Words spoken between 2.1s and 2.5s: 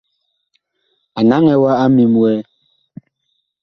wɛɛ.